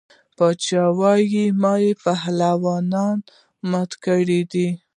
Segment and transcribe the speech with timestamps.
[0.37, 3.17] باچا ویل ما یې پهلوانان
[3.71, 4.67] مات کړي دي.